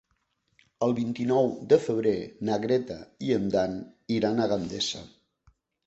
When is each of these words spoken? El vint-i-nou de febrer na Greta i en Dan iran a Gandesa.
El 0.85 0.95
vint-i-nou 0.99 1.51
de 1.75 1.79
febrer 1.85 2.15
na 2.51 2.57
Greta 2.65 2.99
i 3.29 3.33
en 3.39 3.49
Dan 3.59 3.79
iran 4.21 4.39
a 4.49 4.53
Gandesa. 4.55 5.09